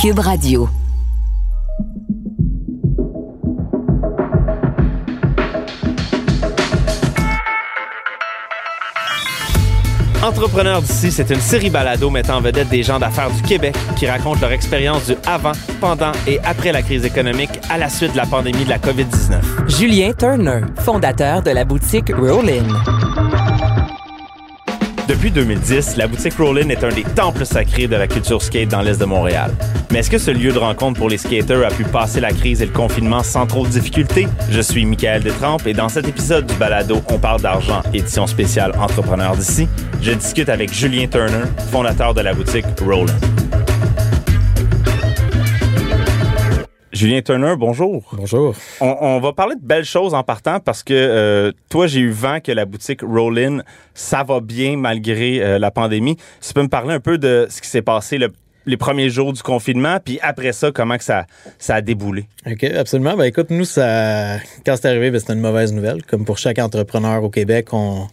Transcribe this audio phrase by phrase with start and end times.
[0.00, 0.68] Cube Radio.
[10.22, 14.06] Entrepreneurs d'ici, c'est une série balado mettant en vedette des gens d'affaires du Québec qui
[14.06, 18.18] racontent leur expérience du avant, pendant et après la crise économique à la suite de
[18.18, 19.40] la pandémie de la COVID-19.
[19.66, 22.62] Julien Turner, fondateur de la boutique Rollin.
[25.18, 28.82] Depuis 2010, la boutique Rollin est un des temples sacrés de la culture skate dans
[28.82, 29.50] l'est de Montréal.
[29.90, 32.62] Mais est-ce que ce lieu de rencontre pour les skaters a pu passer la crise
[32.62, 34.28] et le confinement sans trop de difficultés?
[34.48, 38.70] Je suis Michael Détrempe et dans cet épisode du balado On parle d'argent, édition spéciale
[38.78, 39.68] Entrepreneurs d'ici,
[40.00, 43.12] je discute avec Julien Turner, fondateur de la boutique Rollin.
[46.98, 48.02] Julien Turner, bonjour.
[48.12, 48.56] Bonjour.
[48.80, 52.40] On, va parler de belles choses en partant parce que euh, toi, j'ai eu vent
[52.40, 53.60] que la boutique Rollin,
[53.94, 56.16] ça va bien malgré euh, la pandémie.
[56.16, 58.18] Tu peux me parler un peu de ce qui s'est passé
[58.66, 61.26] les premiers jours du confinement, puis après ça, comment que ça,
[61.60, 62.26] ça a déboulé?
[62.46, 63.16] OK, absolument.
[63.16, 66.04] Ben écoute, nous, ça, quand c'est arrivé, ben, c'était une mauvaise nouvelle.
[66.04, 68.08] Comme pour chaque entrepreneur au Québec, on,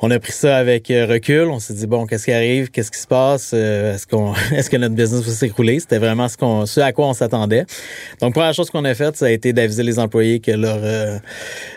[0.00, 1.48] on a pris ça avec euh, recul.
[1.48, 4.70] On s'est dit bon, qu'est-ce qui arrive, qu'est-ce qui se passe, euh, est-ce qu'on, est-ce
[4.70, 5.80] que notre business va s'écrouler?
[5.80, 7.66] C'était vraiment ce qu'on, ce à quoi on s'attendait.
[8.20, 11.18] Donc première chose qu'on a faite, ça a été d'aviser les employés que leur euh,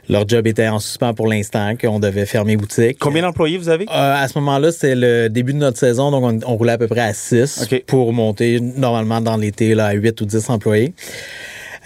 [0.10, 2.98] leur job était en suspens pour l'instant, qu'on devait fermer boutique.
[3.00, 3.86] Combien d'employés vous avez?
[3.90, 7.02] À ce moment-là, c'était le début de notre saison, donc on, roulait à peu près
[7.02, 10.94] à 6 pour monter normalement dans l'été là, à 8 ou 10 employés.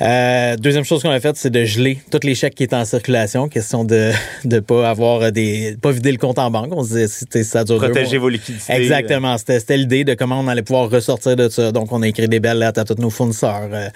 [0.01, 2.85] Euh, deuxième chose qu'on a faite, c'est de geler tous les chèques qui étaient en
[2.85, 3.47] circulation.
[3.47, 4.11] Question de
[4.45, 5.77] ne pas avoir des.
[5.81, 6.69] pas vider le compte en banque.
[6.71, 8.73] On se disait, ça dure Protéger vos liquidités.
[8.73, 9.37] Exactement.
[9.37, 11.71] C'était l'idée de comment on allait pouvoir ressortir de ça.
[11.71, 13.69] Donc, on a écrit des belles lettres à tous nos fournisseurs.
[13.71, 13.89] Euh,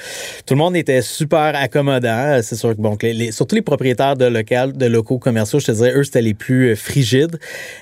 [0.45, 2.39] tout le monde était super accommodant.
[2.43, 5.72] C'est sûr que, bon, les, surtout les propriétaires de local, de locaux commerciaux, je te
[5.72, 7.39] dirais, eux, c'était les plus euh, frigides.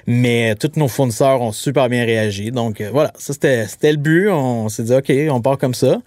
[0.07, 2.51] Mais tous nos fournisseurs ont super bien réagi.
[2.51, 3.11] Donc, voilà.
[3.17, 4.29] Ça, c'était le but.
[4.29, 5.97] On s'est dit, OK, on part comme ça.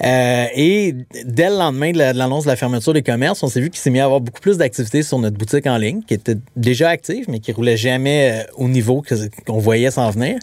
[0.00, 0.94] et
[1.24, 3.90] dès le lendemain de l'annonce de la fermeture des commerces, on s'est vu qu'il s'est
[3.90, 7.26] mis à avoir beaucoup plus d'activités sur notre boutique en ligne, qui était déjà active,
[7.28, 9.02] mais qui roulait jamais euh, au niveau
[9.46, 10.38] qu'on voyait s'en venir.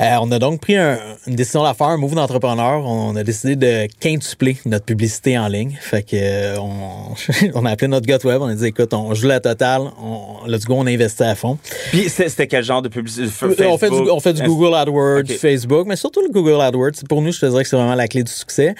[0.00, 2.84] Euh, on a donc pris une décision à faire, un move d'entrepreneur.
[2.84, 5.76] On, a décidé de quintupler notre publicité en ligne.
[5.80, 9.28] Fait que euh, on, a appelé notre gars web, on a dit écoute, on joue
[9.28, 11.58] la totale, on, let's go, on investit à fond.
[11.90, 13.28] Puis c'était quel genre de publicité?
[13.66, 17.04] on fait du, on fait du Google AdWords, Facebook, mais surtout le Google AdWords.
[17.08, 18.74] Pour nous, je te dirais que c'est vraiment la clé du succès.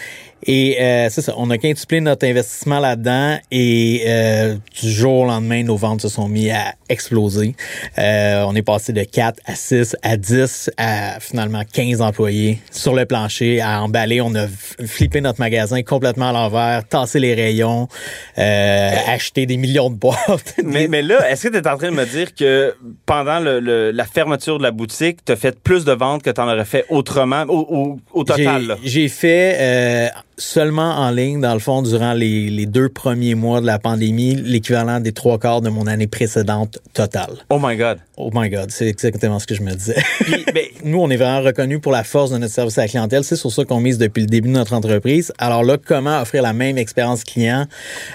[0.45, 5.25] Et euh, c'est ça, on a quintuplé notre investissement là-dedans et euh, du jour au
[5.25, 7.55] lendemain, nos ventes se sont mis à exploser.
[7.99, 12.95] Euh, on est passé de 4 à 6 à 10 à finalement 15 employés sur
[12.95, 14.21] le plancher à emballer.
[14.21, 14.47] On a
[14.87, 17.89] flippé notre magasin complètement à l'envers, tassé les rayons,
[18.39, 20.55] euh, acheté des millions de boîtes.
[20.65, 22.75] mais, mais là, est-ce que tu es en train de me dire que
[23.07, 26.41] pendant le, la fermeture de la boutique, tu as fait plus de ventes que tu
[26.41, 28.77] en aurais fait autrement au, au, total?
[28.83, 30.11] J'ai fait...
[30.41, 34.35] Seulement en ligne, dans le fond, durant les, les deux premiers mois de la pandémie,
[34.35, 37.37] l'équivalent des trois quarts de mon année précédente totale.
[37.51, 37.99] Oh my God.
[38.17, 40.03] Oh my God, c'est exactement ce que je me disais.
[40.21, 42.89] Puis, ben, nous, on est vraiment reconnus pour la force de notre service à la
[42.89, 43.25] clientèle.
[43.25, 45.33] C'est sur ça qu'on mise depuis le début de notre entreprise.
[45.39, 47.67] Alors là, comment offrir la même expérience client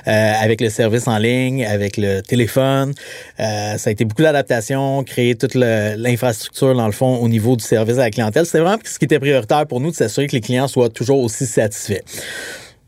[0.08, 2.94] euh, avec le service en ligne, avec le téléphone?
[3.40, 7.64] Euh, ça a été beaucoup d'adaptation, créer toute l'infrastructure, dans le fond, au niveau du
[7.64, 8.46] service à la clientèle.
[8.46, 11.22] C'était vraiment ce qui était prioritaire pour nous de s'assurer que les clients soient toujours
[11.22, 12.02] aussi satisfaits.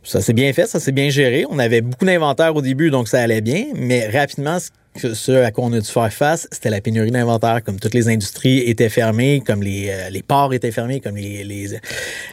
[0.05, 1.45] Ça s'est bien fait, ça s'est bien géré.
[1.49, 3.65] On avait beaucoup d'inventaire au début, donc ça allait bien.
[3.75, 4.59] Mais rapidement,
[4.97, 7.63] ce à quoi on a dû faire face, c'était la pénurie d'inventaire.
[7.63, 11.43] Comme toutes les industries étaient fermées, comme les, euh, les ports étaient fermés, comme les,
[11.43, 11.79] les,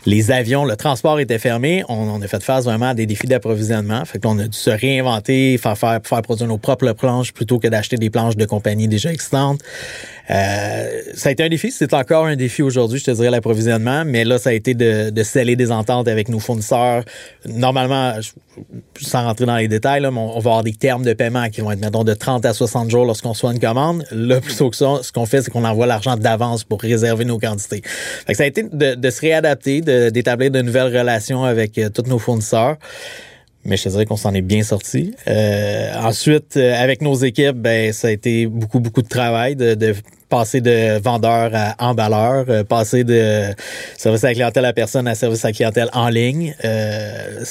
[0.07, 3.27] les, avions, le transport était fermé, on, on, a fait face vraiment à des défis
[3.27, 4.05] d'approvisionnement.
[4.05, 7.69] Fait qu'on a dû se réinventer, faire, faire, faire produire nos propres planches plutôt que
[7.69, 9.61] d'acheter des planches de compagnies déjà existantes.
[10.33, 14.05] Euh, ça a été un défi, c'est encore un défi aujourd'hui, je te dirais, l'approvisionnement,
[14.07, 17.05] mais là, ça a été de, sceller des ententes avec nos fournisseurs.
[17.47, 18.15] Normalement,
[19.01, 21.81] sans rentrer dans les détails, on va avoir des termes de paiement qui vont être,
[21.81, 24.05] mettons, de 30 à 60 jours lorsqu'on soit une commande.
[24.11, 27.39] Là, plutôt que ça, ce qu'on fait, c'est qu'on envoie l'argent d'avance pour réserver nos
[27.39, 27.83] quantités.
[27.85, 32.09] Fait que ça a été de, se réadapter, d'établir de, nouvelles relations avec euh, tous
[32.09, 32.77] nos fournisseurs.
[33.65, 35.15] Mais je te dirais qu'on s'en est bien sorti.
[35.29, 39.95] Euh, ensuite, avec nos équipes, ben ça a été beaucoup, beaucoup de travail de
[40.33, 43.51] passer de vendeur à emballeur, euh, passer de
[43.99, 46.57] service à la clientèle à personne à service à la clientèle en ligne.
[46.65, 47.45] Euh,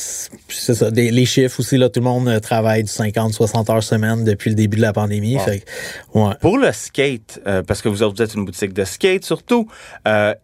[0.50, 4.24] c'est ça, les chiffres aussi, là, tout le monde travaille du 50, 60 heures semaine
[4.24, 5.38] depuis le début de la pandémie.
[6.42, 9.68] Pour le skate, euh, parce que vous, vous êtes une boutique de skate surtout,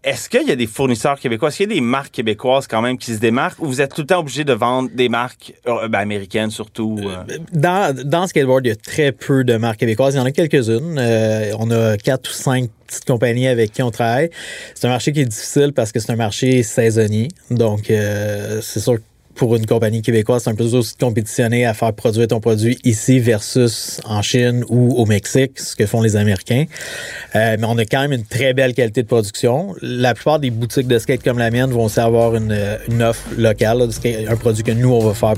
[0.04, 2.84] est-ce qu'il y a des fournisseurs québécois, est-ce qu'il y a des marques québécoises quand
[2.84, 5.54] même qui se démarquent ou vous êtes tout le temps obligé de vendre des marques
[5.66, 7.02] ben, américaines surtout?
[7.52, 10.14] Dans, dans le skateboard, il y a très peu de marques québécoises.
[10.14, 11.02] Il y en a quelques-unes.
[11.58, 14.30] on a quatre ou cinq petites compagnies avec qui on travaille.
[14.76, 17.28] C'est un marché qui est difficile parce que c'est un marché saisonnier.
[17.52, 19.02] Donc, euh, c'est sûr que
[19.36, 22.80] pour une compagnie québécoise, c'est un peu aussi de compétitionner à faire produire ton produit
[22.84, 26.66] ici versus en Chine ou au Mexique, ce que font les Américains.
[27.36, 29.76] Euh, mais on a quand même une très belle qualité de production.
[29.84, 32.58] La plupart des boutiques de skate comme la mienne vont aussi avoir une,
[32.90, 33.88] une offre locale,
[34.28, 35.36] un produit que nous, on va faire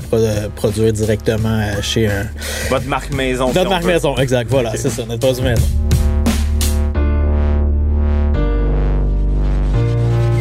[0.56, 2.26] produire directement chez un...
[2.70, 3.52] Votre marque maison.
[3.52, 4.48] Notre marque maison, exact.
[4.48, 5.66] Voilà, c'est ça, notre produit maison.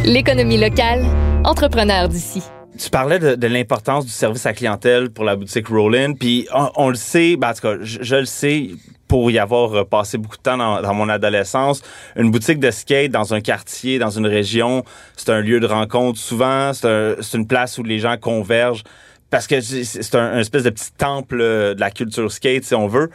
[0.10, 1.06] L'économie locale,
[1.44, 2.42] entrepreneur d'ici.
[2.80, 6.96] Tu parlais de, l'importance du service à clientèle pour la boutique Rollin, puis on, le
[6.96, 8.72] sait, ben en tout cas, je, le sais
[9.08, 11.84] pour y avoir passé beaucoup de temps dans, mon adolescence.
[12.16, 14.84] Une boutique de skate dans un quartier, dans une région,
[15.16, 18.84] c'est un lieu de rencontre souvent, c'est une place où les gens convergent
[19.30, 23.12] parce que c'est un, espèce de petit temple de la culture skate, si on veut.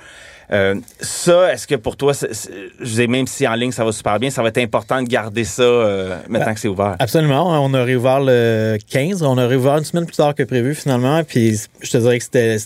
[0.52, 4.18] Euh, ça, est-ce que pour toi, je sais même si en ligne ça va super
[4.18, 6.96] bien, ça va être important de garder ça euh, maintenant que c'est ouvert?
[6.98, 7.64] Absolument.
[7.64, 9.22] On a réouvert le 15.
[9.22, 11.22] On a réouvert une semaine plus tard que prévu finalement.
[11.24, 12.58] Puis je te dirais que c'était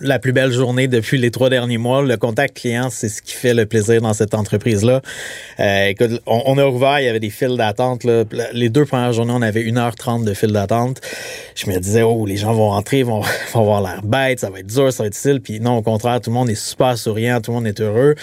[0.00, 2.02] la plus belle journée depuis les trois derniers mois.
[2.02, 5.02] Le contact client, c'est ce qui fait le plaisir dans cette entreprise-là.
[5.58, 8.04] Euh, écoute, on, a ouvert, il y avait des files d'attente.
[8.52, 11.00] Les deux premières journées, on avait 1h30 de file d'attente.
[11.54, 13.20] Je me disais, oh, les gens vont rentrer, vont,
[13.52, 15.40] vont avoir l'air bête, ça va être dur, ça va être difficile.
[15.40, 18.14] Puis non, au contraire, tout le monde est super souriant, tout le monde est heureux.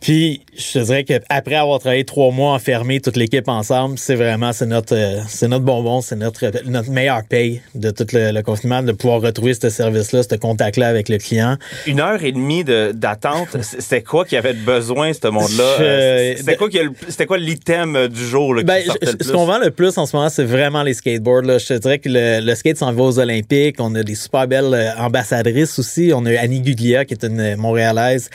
[0.00, 4.52] Puis, je te dirais qu'après avoir travaillé trois mois enfermé, toute l'équipe ensemble, c'est vraiment,
[4.52, 8.82] c'est notre, euh, c'est notre bonbon, c'est notre, notre meilleur paye de tout le, confinement,
[8.82, 11.56] de pouvoir retrouver ce service-là, ce contact-là avec le client.
[11.86, 15.80] Une heure et demie d'attente, c'était quoi qui avait besoin, ce monde-là?
[15.80, 16.68] Euh, c'était quoi,
[17.08, 18.82] c'était quoi l'item euh, du jour, là, ben,
[19.20, 21.58] Ce qu'on vend le plus en ce moment, c'est vraiment les skateboards, là.
[21.58, 23.76] Je te dirais que le, skate s'en va aux Olympiques.
[23.80, 26.12] On a des super belles ambassadrices aussi.
[26.14, 28.30] On a Annie Guglia, qui est une Montréalaise,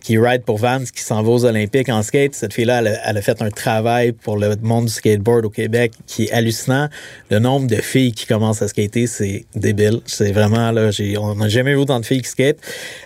[0.00, 2.34] qui ride pour Van qui s'en va aux Olympiques en skate.
[2.34, 6.24] Cette fille-là, elle, a fait un travail pour le monde du skateboard au Québec qui
[6.24, 6.88] est hallucinant.
[7.30, 10.00] Le nombre de filles qui commencent à skater, c'est débile.
[10.06, 12.60] C'est vraiment, là, on n'a jamais vu autant de filles qui skatent.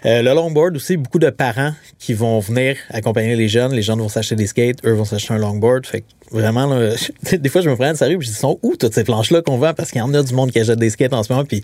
[0.04, 3.72] Euh, le longboard aussi, beaucoup de parents qui vont venir accompagner les jeunes.
[3.72, 5.86] Les jeunes vont s'acheter des skates, eux vont s'acheter un longboard.
[5.86, 6.94] Fait vraiment, là,
[7.32, 9.42] des fois, je me prends de sérieux et je dis, sont où toutes ces planches-là
[9.42, 9.74] qu'on vend?
[9.74, 11.44] Parce qu'il y en a du monde qui achète des skates en ce moment.
[11.44, 11.62] Puis,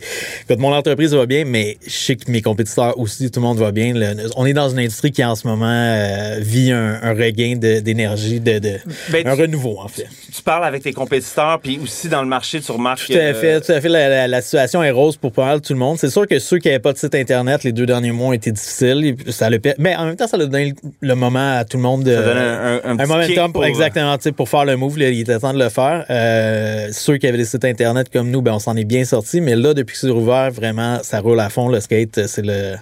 [0.48, 3.58] quand mon entreprise va bien, mais je sais que mes compétiteurs aussi, tout le monde
[3.58, 3.94] va bien.
[4.36, 8.58] on est dans une industrie qui, en ce moment, euh, vit un, regain d'énergie, de,
[8.58, 8.78] de,
[9.10, 10.06] ben, un renouveau, en fait.
[10.34, 13.60] Tu, parles avec tes compétiteurs, puis aussi dans le marché, tu remarques Tout à fait,
[13.60, 13.88] tout à fait.
[13.88, 15.98] La, situation est rose pour pas mal tout le monde.
[15.98, 18.32] C'est sûr que ceux qui n'avaient pas de site Internet, les deux derniers mois ont
[18.32, 19.16] été difficiles.
[19.28, 22.04] Ça le, mais en même temps, ça a donné le moment à tout le monde
[22.04, 22.14] de.
[22.14, 24.98] Ça donne un, un, un momentum pour, exactement, pour faire le move.
[24.98, 26.04] il était temps de le faire.
[26.10, 29.40] Euh, ceux qui avaient des sites Internet comme nous, ben, on s'en est bien sortis.
[29.40, 31.68] Mais là, depuis que c'est ouvert, vraiment, ça roule à fond.
[31.68, 32.76] Le skate, c'est le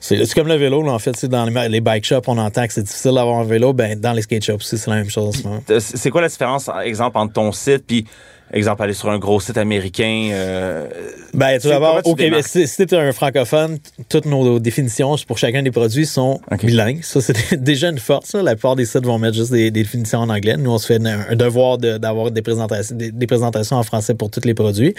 [0.00, 1.24] c'est comme le vélo, là, en fait.
[1.26, 3.72] Dans les, les, bike shops, on entend que c'est difficile d'avoir un vélo.
[3.72, 5.42] Ben, dans les skate shops aussi, c'est la même chose.
[5.78, 8.04] C'est quoi la différence, exemple, entre ton site puis
[8.52, 10.30] exemple, aller sur un gros site américain?
[10.32, 10.88] Euh,
[11.34, 15.62] ben, tout d'abord, au Québec, si, si tu un francophone, toutes nos définitions pour chacun
[15.62, 17.02] des produits sont bilingues.
[17.02, 18.34] Ça, c'est déjà une force.
[18.34, 20.56] La plupart des sites vont mettre juste des, définitions en anglais.
[20.56, 24.44] Nous, on se fait un, devoir d'avoir des présentations, des, présentations en français pour tous
[24.44, 24.94] les produits.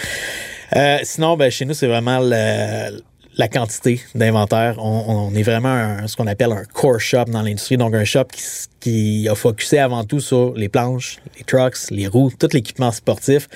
[0.75, 2.99] Euh, sinon, ben, chez nous, c'est vraiment le
[3.37, 4.75] la quantité d'inventaire.
[4.79, 8.43] On, est vraiment ce qu'on appelle un core shop dans l'industrie, donc un shop qui,
[8.79, 13.47] qui, a focusé avant tout sur les planches, les trucks, les roues, tout l'équipement sportif,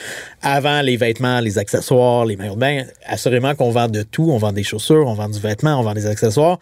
[0.41, 2.84] avant les vêtements, les accessoires, les maillots de bain.
[3.05, 4.29] Assurément qu'on vend de tout.
[4.31, 6.60] On vend des chaussures, on vend du vêtement, on vend des accessoires.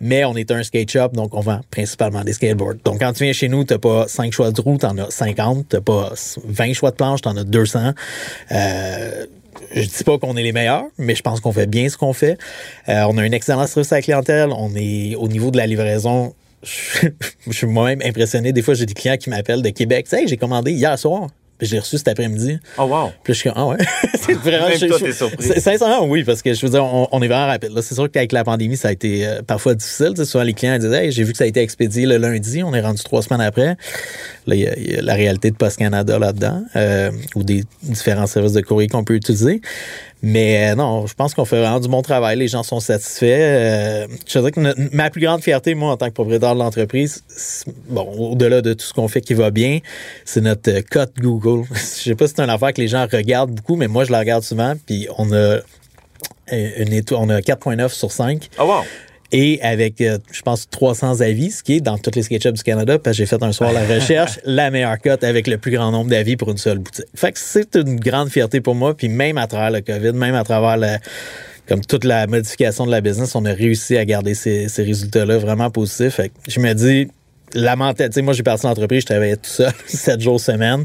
[0.00, 2.74] Mais on est un skate shop, donc on vend principalement des skateboards.
[2.84, 5.66] Donc, quand tu viens chez nous, t'as pas 5 choix de roues, t'en as 50.
[5.68, 6.12] T'as pas
[6.44, 7.92] 20 choix de planches, t'en as 200.
[8.52, 9.26] Euh,
[9.74, 12.12] je dis pas qu'on est les meilleurs, mais je pense qu'on fait bien ce qu'on
[12.12, 12.38] fait.
[12.88, 14.50] Euh, on a un excellent service à la clientèle.
[14.56, 16.34] On est au niveau de la livraison.
[17.46, 18.54] Je, suis moi-même impressionné.
[18.54, 20.06] Des fois, j'ai des clients qui m'appellent de Québec.
[20.08, 21.28] Sais, j'ai commandé hier soir.
[21.58, 22.58] Puis je l'ai reçu cet après-midi.
[22.78, 23.10] Oh wow.
[23.22, 23.76] Puis je suis ah ouais.
[24.14, 25.60] c'est vraiment Même toi, t'es surpris.
[25.60, 27.70] Sincèrement, oui, parce que je veux dire, on, est vraiment rapide.
[27.80, 30.12] c'est sûr qu'avec la pandémie, ça a été euh, parfois difficile.
[30.24, 32.74] souvent, les clients disent Hey, j'ai vu que ça a été expédié le lundi, on
[32.74, 33.76] est rendu trois semaines après.
[34.46, 38.52] Là, il y, a la réalité de Post Canada là-dedans, euh, ou des différents services
[38.52, 39.60] de courrier qu'on peut utiliser.
[40.26, 42.38] Mais euh, non, je pense qu'on fait vraiment du bon travail.
[42.38, 43.26] Les gens sont satisfaits.
[43.26, 47.22] Euh, je dirais que ma plus grande fierté, moi, en tant que propriétaire de l'entreprise,
[47.90, 49.80] bon, au-delà de tout ce qu'on fait qui va bien,
[50.24, 51.66] c'est notre euh, cote Google.
[51.74, 54.12] je sais pas si c'est une affaire que les gens regardent beaucoup, mais moi, je
[54.12, 54.72] la regarde souvent.
[54.86, 55.58] Puis on a
[56.50, 58.48] une étoile, on a 4.9 sur 5.
[58.58, 58.82] Oh wow!
[59.36, 62.62] Et avec, euh, je pense, 300 avis, ce qui est dans toutes les SketchUps du
[62.62, 65.72] Canada, parce que j'ai fait un soir la recherche, la meilleure cote avec le plus
[65.72, 67.06] grand nombre d'avis pour une seule boutique.
[67.16, 70.36] Fait que c'est une grande fierté pour moi, puis même à travers le COVID, même
[70.36, 71.00] à travers la,
[71.66, 75.38] comme toute la modification de la business, on a réussi à garder ces, ces résultats-là
[75.38, 76.14] vraiment positifs.
[76.14, 77.08] Fait que je me dis,
[77.54, 80.84] la mentalité, moi j'ai parti l'entreprise, je travaillais tout seul, sept jours semaine.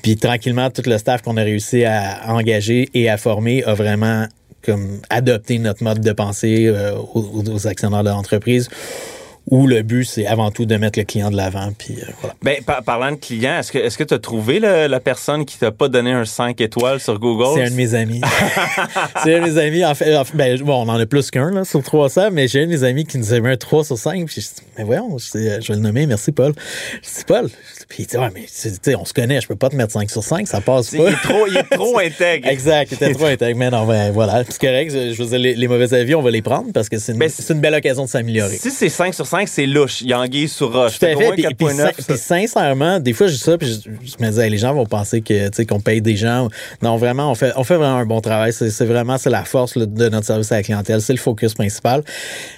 [0.00, 4.28] Puis tranquillement, tout le staff qu'on a réussi à engager et à former a vraiment
[4.64, 8.68] comme adopter notre mode de pensée euh, aux, aux, actionnaires de l'entreprise
[9.50, 11.72] où le but, c'est avant tout de mettre le client de l'avant.
[11.76, 12.36] Puis, euh, voilà.
[12.42, 16.12] ben, parlant de client, est-ce que tu as trouvé la personne qui t'a pas donné
[16.12, 17.54] un 5 étoiles sur Google?
[17.54, 18.20] C'est un de mes amis.
[19.22, 19.84] c'est un de mes amis.
[19.84, 22.66] En fait, ben, bon, on en a plus qu'un là, sur 300, mais j'ai un
[22.66, 24.26] de mes amis qui nous a mis un 3 sur 5.
[24.26, 25.26] Puis je dis, mais voyons, je,
[25.60, 26.06] je vais le nommer.
[26.06, 26.52] Merci, Paul.
[27.02, 27.50] Je dis, Paul.
[27.90, 30.22] Puis il dit, ouais, mais on se connaît, je peux pas te mettre 5 sur
[30.22, 30.96] 5, ça passe pas.
[30.96, 32.46] Il est trop, il est trop intègre.
[32.46, 33.58] exact, il était trop intègre.
[33.58, 34.44] Mais non, ben, voilà.
[34.48, 34.92] C'est correct.
[34.92, 37.20] Je veux dire, les, les, mauvais avis, on va les prendre parce que c'est une,
[37.20, 38.56] une, belle occasion de s'améliorer.
[38.56, 40.02] Si c'est 5 sur 5, c'est louche.
[40.02, 41.00] Il y a anguille sur roche.
[41.00, 41.32] Tout à fait.
[41.32, 41.66] Puis, puis,
[42.06, 45.20] puis, sincèrement, des fois, je dis ça, puis je, me dis, les gens vont penser
[45.20, 46.48] que, qu'on paye des gens.
[46.82, 48.52] Non, vraiment, on fait, on fait vraiment un bon travail.
[48.52, 51.00] C'est vraiment, c'est la force là, de notre service à la clientèle.
[51.00, 52.04] C'est le focus principal.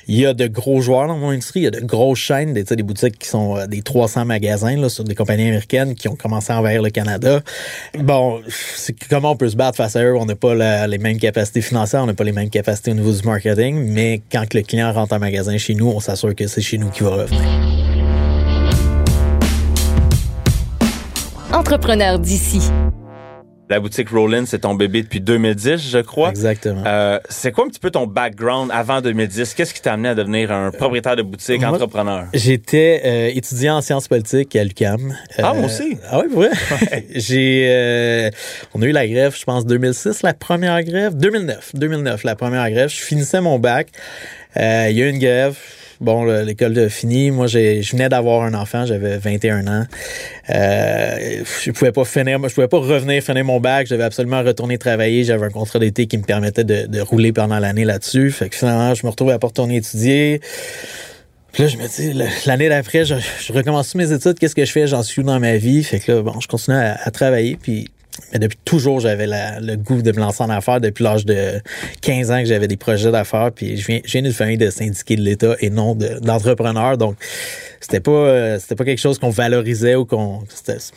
[0.09, 1.61] Il y a de gros joueurs dans mon industrie.
[1.61, 4.77] Il y a de grosses chaînes, des, des boutiques qui sont euh, des 300 magasins
[4.77, 7.41] là, sur des compagnies américaines qui ont commencé à envahir le Canada.
[7.99, 8.41] Bon,
[9.09, 10.17] comment on peut se battre face à eux?
[10.17, 10.55] On n'a pas
[10.87, 14.21] les mêmes capacités financières, on n'a pas les mêmes capacités au niveau du marketing, mais
[14.33, 17.05] quand le client rentre en magasin chez nous, on s'assure que c'est chez nous qu'il
[17.05, 17.41] va revenir.
[21.53, 22.63] Entrepreneur d'ici.
[23.73, 26.29] La boutique Rollin, c'est ton bébé depuis 2010, je crois.
[26.29, 26.83] Exactement.
[26.87, 29.55] Euh, c'est quoi un petit peu ton background avant 2010?
[29.55, 32.27] Qu'est-ce qui t'a amené à devenir un propriétaire de boutique, entrepreneur?
[32.35, 35.17] J'étais euh, étudiant en sciences politiques à l'UQAM.
[35.39, 35.97] ah, moi aussi?
[36.11, 36.51] Ah oui, vrai?
[37.15, 38.31] J'ai...
[38.75, 41.17] on a eu la grève, je pense, 2006, la première grève.
[41.17, 42.91] 2009, 2009, la première grève.
[42.91, 43.89] Je finissais mon bac.
[44.57, 45.57] Il y a eu une grève
[46.03, 47.31] bon, l'école a fini.
[47.31, 49.87] Moi, je venais d'avoir un enfant, j'avais 21 ans.
[50.51, 53.87] Euh, je pouvais pas finir, je pouvais pas revenir finir mon bac.
[53.87, 55.25] J'avais absolument retourné travailler.
[55.25, 58.31] J'avais un contrat d'été qui me permettait de, rouler pendant l'année là-dessus.
[58.31, 60.41] Fait que finalement, je me retrouvais à pas retourner étudier.
[61.53, 63.15] Puis là, je me dis, l'année d'après, je,
[63.53, 64.39] recommence mes études?
[64.39, 64.87] Qu'est-ce que je fais?
[64.87, 65.85] J'en suis où dans ma vie?
[65.85, 67.59] Fait que là, bon, je continue à, à travailler.
[67.61, 67.89] Puis
[68.33, 70.81] mais depuis toujours, j'avais le goût de me lancer en affaires.
[70.81, 71.61] Depuis l'âge de
[72.03, 73.51] 15 ans que j'avais des projets d'affaires.
[73.55, 76.99] Puis je viens, je viens d'une famille de syndiqués de l'État et non d'entrepreneurs.
[76.99, 77.17] donc,
[77.83, 80.45] c'était pas, euh, c'était pas quelque chose qu'on valorisait ou qu'on.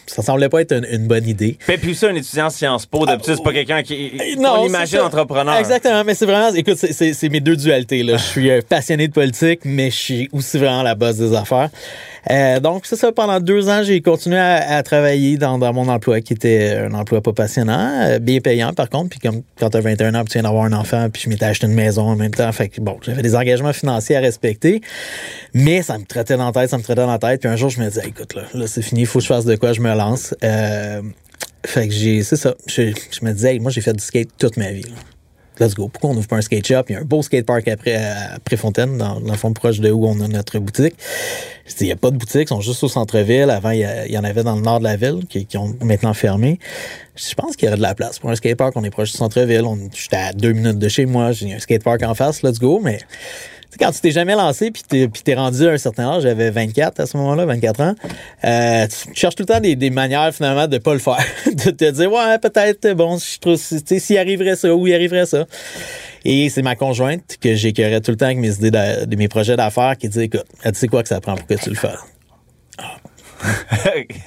[0.05, 1.57] Ça semblait pas être une, bonne idée.
[1.65, 4.35] Puis, puis ça, un étudiant en Sciences Po, d'habitude, c'est pas quelqu'un qui.
[4.37, 5.57] Non, on imagine entrepreneur.
[5.57, 6.03] Exactement.
[6.03, 6.53] Mais c'est vraiment.
[6.53, 8.03] Écoute, c'est mes deux dualités.
[8.03, 8.17] Là.
[8.17, 11.69] Je suis passionné de politique, mais je suis aussi vraiment la base des affaires.
[12.31, 13.11] Euh, donc, c'est ça.
[13.11, 17.21] Pendant deux ans, j'ai continué à, travailler dans, dans, mon emploi, qui était un emploi
[17.21, 19.09] pas passionnant, euh, bien payant par contre.
[19.09, 21.45] Puis comme quand tu as 21 ans, tu viens d'avoir un enfant, puis je m'étais
[21.45, 22.51] acheté une maison en même temps.
[22.51, 24.81] Fait que bon, j'avais des engagements financiers à respecter.
[25.53, 27.41] Mais ça me traitait dans la tête, ça me dans la tête.
[27.41, 29.29] Puis un jour, je me disais, écoute, là, là c'est fini, il faut que je
[29.29, 30.33] fasse de quoi, je me lance.
[30.43, 31.01] Euh,
[31.65, 32.55] fait que j'ai, c'est ça.
[32.67, 34.85] Je, me disais, moi, j'ai fait du skate toute ma vie.
[35.59, 35.87] Let's go.
[35.87, 36.83] Pourquoi on ouvre pas un skate shop?
[36.89, 39.79] Il y a un beau skate park après, à Préfontaine, dans, dans le fond proche
[39.79, 40.95] de où on a notre boutique.
[41.65, 43.49] Je dis, il n'y a pas de boutique, ils sont juste au centre-ville.
[43.49, 46.13] Avant, il y, en avait dans le nord de la ville qui, qui ont maintenant
[46.13, 46.59] fermé.
[47.15, 48.73] Je pense qu'il y aurait de la place pour un skate park.
[48.75, 49.65] On est proche du centre-ville.
[49.93, 51.31] J'étais à deux minutes de chez moi.
[51.31, 52.81] J'ai un skate park en face, let's go.
[52.83, 52.99] Mais
[53.79, 56.49] quand tu t'es jamais lancé puis t'es, puis t'es rendu à un certain âge, j'avais
[56.51, 57.95] 24 à ce moment-là, 24 ans,
[58.43, 61.23] euh, tu cherches tout le temps des, des, manières finalement de pas le faire.
[61.45, 65.45] de te dire, ouais, peut-être, bon, je trouve, s'il arriverait ça ou il arriverait ça.
[66.23, 69.55] Et c'est ma conjointe que j'écœurais tout le temps avec mes idées de, mes projets
[69.55, 71.75] d'affaires qui dit, écoute, elle dit, c'est quoi que ça prend pour que tu le
[71.75, 71.99] fasses?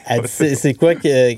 [0.07, 1.35] elle dit, c'est, quoi que...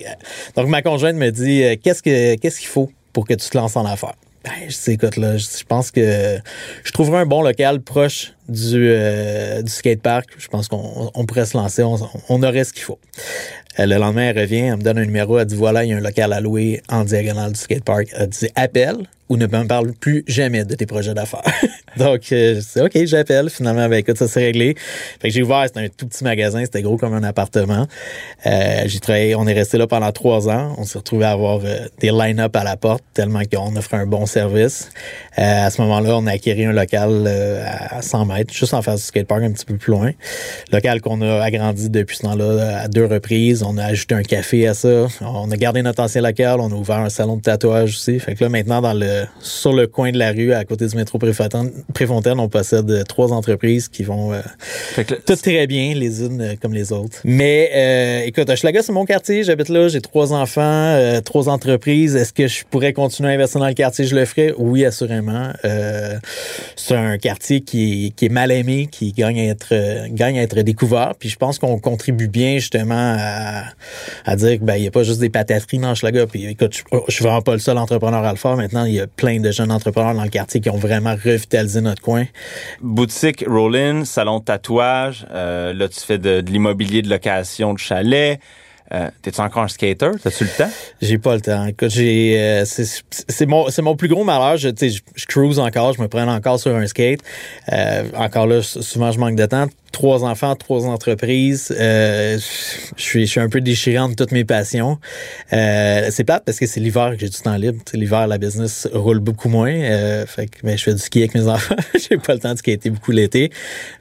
[0.55, 3.57] Donc, ma conjointe me dit, euh, qu'est-ce que qu'est-ce qu'il faut pour que tu te
[3.57, 4.15] lances en affaires?
[4.43, 6.39] Ben, je écoute, là, je pense que
[6.83, 10.31] je trouverai un bon local proche du, euh, du skatepark.
[10.39, 11.99] Je pense qu'on on pourrait se lancer, on,
[12.31, 12.99] on aurait ce qu'il faut.
[13.79, 15.93] Euh, le lendemain, elle revient, elle me donne un numéro, elle dit voilà, il y
[15.93, 18.09] a un local à louer en diagonale du skatepark.
[18.13, 18.97] Elle dit appelle
[19.31, 21.45] ou ne me parle plus jamais de tes projets d'affaires.
[21.97, 23.49] Donc, euh, c'est OK, j'appelle.
[23.49, 24.75] Finalement, ben, écoute, ça s'est réglé.
[25.21, 27.87] Fait que j'ai ouvert, c'était un tout petit magasin, c'était gros comme un appartement.
[28.47, 30.75] Euh, j'ai travaillé, on est resté là pendant trois ans.
[30.79, 34.07] On s'est retrouvé à avoir euh, des line-up à la porte tellement qu'on offrait un
[34.07, 34.91] bon service.
[35.39, 39.01] Euh, à ce moment-là, on a acquis un local à 100 mètres, juste en face
[39.01, 40.11] du skatepark, un petit peu plus loin.
[40.73, 43.63] Local qu'on a agrandi depuis ce temps-là à deux reprises.
[43.63, 45.07] On a ajouté un café à ça.
[45.21, 46.59] On a gardé notre ancien local.
[46.61, 48.19] On a ouvert un salon de tatouage aussi.
[48.19, 50.97] Fait que là, maintenant, dans le sur le coin de la rue, à côté du
[50.97, 54.33] métro Préfontaine, on possède trois entreprises qui vont
[55.27, 57.19] tout très bien, les unes comme les autres.
[57.25, 62.17] Mais écoute, Hochelaga, c'est mon quartier, j'habite là, j'ai trois enfants, trois entreprises.
[62.17, 64.05] Est-ce que je pourrais continuer à investir dans le quartier?
[64.07, 64.55] Je le ferais?
[64.57, 65.51] Oui, assurément.
[66.77, 70.61] c'est un quartier qui, qui est mal aimé, qui gagne à être, gagne à être
[70.63, 71.15] découvert.
[71.19, 73.65] Puis je pense qu'on contribue bien justement à,
[74.25, 76.27] à dire qu'il ben, n'y a pas juste des patateries dans Schlager.
[76.31, 78.57] Puis écoute, je, je suis vraiment pas le seul entrepreneur à le faire.
[78.57, 81.81] Maintenant, il y a plein de jeunes entrepreneurs dans le quartier qui ont vraiment revitalisé
[81.81, 82.25] notre coin.
[82.81, 85.27] Boutique Rollin, salon de tatouage.
[85.31, 88.41] Euh, là, tu fais de, de l'immobilier de location de chalet.
[88.93, 90.11] Euh, T'es-tu encore un skater?
[90.23, 90.71] T'as-tu le temps?
[91.01, 91.65] J'ai pas le temps.
[91.67, 94.57] Écoute, j'ai, euh, c'est mon, plus gros malheur.
[94.57, 97.21] Je, je, je cruise encore, je me prends encore sur un skate.
[97.73, 99.67] Euh, encore là, souvent, je manque de temps.
[99.93, 101.75] Trois enfants, trois entreprises.
[101.79, 102.39] Euh,
[102.97, 104.99] je, suis, je suis un peu déchirant de toutes mes passions.
[105.53, 107.81] Euh, c'est plate parce que c'est l'hiver que j'ai du temps libre.
[107.93, 109.73] L'hiver, la business roule beaucoup moins.
[110.27, 111.77] Fait que ben, je fais du ski avec mes enfants.
[112.09, 113.51] j'ai pas le temps de skater beaucoup l'été.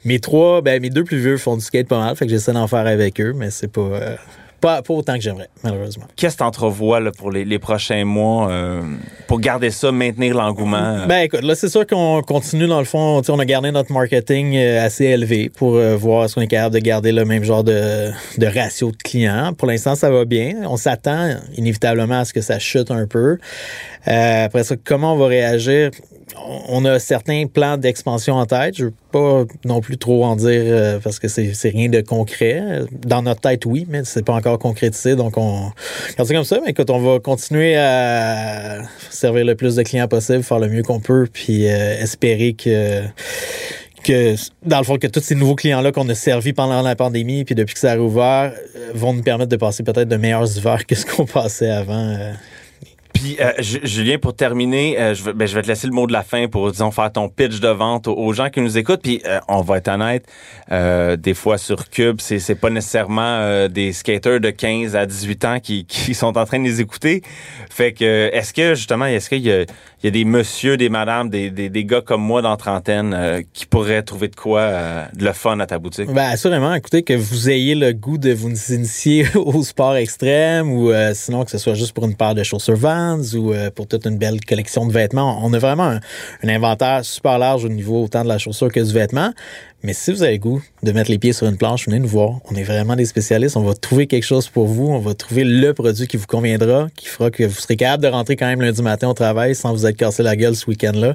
[0.04, 2.16] Mes trois, ben, mes deux plus vieux font du skate pas mal.
[2.16, 4.16] Fait que j'essaie d'en faire avec eux, mais c'est pas
[4.60, 6.04] pas, autant que j'aimerais, malheureusement.
[6.16, 8.82] Qu'est-ce que tu entrevois là, pour les, prochains mois euh,
[9.26, 10.76] pour garder ça, maintenir l'engouement?
[10.76, 11.06] Euh?
[11.06, 13.22] Ben écoute, là, c'est sûr qu'on continue dans le fond.
[13.28, 16.80] On a gardé notre marketing euh, assez élevé pour voir si on est capable de
[16.80, 19.52] garder le même genre de, de ratio de clients.
[19.52, 20.54] Pour l'instant, ça va bien.
[20.68, 23.38] On s'attend inévitablement à ce que ça chute un peu.
[24.06, 25.90] Après ça, comment on va réagir?
[26.68, 28.76] on a certains plans d'expansion en tête.
[28.76, 32.00] Je ne veux pas non plus trop en dire euh, parce que c'est, rien de
[32.00, 32.82] concret.
[32.92, 35.16] Dans notre tête, oui, mais c'est pas encore concrétisé.
[35.16, 35.70] Donc, on
[36.16, 40.08] quand c'est comme ça, mais écoute, on va continuer à servir le plus de clients
[40.08, 43.02] possible, faire le mieux qu'on peut, puis euh, espérer que
[44.02, 46.96] que dans le fond que tous ces nouveaux clients là qu'on a servis pendant la
[46.96, 50.16] pandémie puis depuis que ça a rouvert euh, vont nous permettre de passer peut-être de
[50.16, 52.16] meilleurs hivers que ce qu'on passait avant.
[53.12, 56.06] Puis, euh, Julien, pour terminer, euh, je, vais, ben, je vais te laisser le mot
[56.06, 59.02] de la fin pour, disons, faire ton pitch de vente aux, gens qui nous écoutent.
[59.02, 60.26] Puis, euh, on va être honnête,
[61.20, 65.60] des fois sur Cube, c'est, c'est pas nécessairement des skaters de 15 à 18 ans
[65.60, 67.22] qui, qui sont en train de les écouter.
[67.70, 69.64] Fait que, est-ce que, justement, est-ce qu'il y a,
[70.02, 73.12] il y a des messieurs, des madames, des, des, des gars comme moi dans trentaine
[73.12, 76.10] euh, qui pourraient trouver de quoi euh, de le fun à ta boutique?
[76.10, 76.72] Ben, assurément.
[76.72, 81.44] Écoutez, que vous ayez le goût de vous initier au sport extrême ou euh, sinon
[81.44, 82.76] que ce soit juste pour une paire de chaussures
[83.34, 85.40] Ou pour toute une belle collection de vêtements.
[85.42, 86.00] On a vraiment un,
[86.42, 89.32] un inventaire super large au niveau autant de la chaussure que du vêtement.
[89.82, 92.08] Mais si vous avez le goût de mettre les pieds sur une planche, venez nous
[92.08, 92.40] voir.
[92.50, 93.56] On est vraiment des spécialistes.
[93.56, 94.88] On va trouver quelque chose pour vous.
[94.88, 98.08] On va trouver le produit qui vous conviendra, qui fera que vous serez capable de
[98.08, 101.14] rentrer quand même lundi matin au travail sans vous être cassé la gueule ce week-end-là.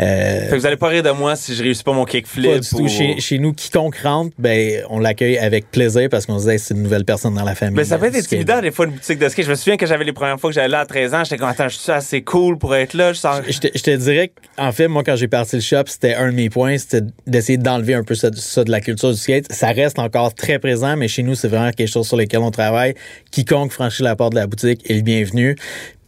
[0.00, 2.50] Euh, vous allez pas rire de moi si je réussis pas mon kickflip.
[2.50, 2.88] Pas du tout.
[2.88, 6.82] Chez, nous, quiconque rentre, ben, on l'accueille avec plaisir parce qu'on se dit c'est une
[6.82, 7.76] nouvelle personne dans la famille.
[7.76, 9.42] Mais ça peut être intimidant des fois une boutique de ski.
[9.42, 11.38] Je me souviens que j'avais les premières fois que j'allais là à 13 ans, j'étais
[11.38, 13.12] comme attends, je suis assez cool pour être là.
[13.14, 16.14] Je, je, te, je te dirais en fait, moi quand j'ai parti le shop, c'était
[16.14, 19.16] un de mes points, c'était d'essayer d'enlever un peu ça, ça de la culture du
[19.16, 22.40] skate, ça reste encore très présent, mais chez nous, c'est vraiment quelque chose sur lequel
[22.40, 22.94] on travaille.
[23.30, 25.56] Quiconque franchit la porte de la boutique est le bienvenu.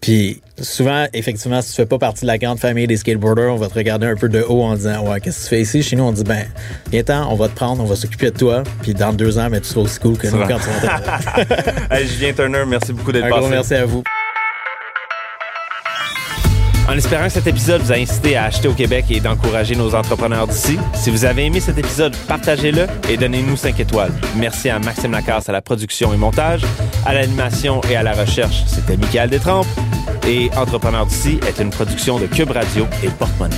[0.05, 3.57] Puis souvent, effectivement, si tu fais pas partie de la grande famille des skateboarders, on
[3.57, 5.83] va te regarder un peu de haut en disant Ouais, qu'est-ce que tu fais ici?
[5.83, 6.45] Chez nous, on dit ben,
[6.93, 8.65] viens on va te prendre, on va s'occuper de toi.
[8.83, 10.87] Puis dans deux ans, ben, tu seras aussi cool que nous quand tu
[11.89, 13.49] vas Julien Turner, merci beaucoup d'être passé.
[13.49, 14.05] merci à vous.
[16.95, 19.97] En espérant que cet épisode vous a incité à acheter au Québec et d'encourager nos
[19.97, 24.13] entrepreneurs d'ici, si vous avez aimé cet épisode, partagez-le et donnez-nous 5 étoiles.
[24.37, 26.63] Merci à Maxime Lacasse à la production et montage,
[27.05, 28.63] à l'animation et à la recherche.
[28.69, 29.67] C'était Michael Détrempe
[30.25, 33.57] et Entrepreneurs d'ici est une production de Cube Radio et Porte-Monnaie.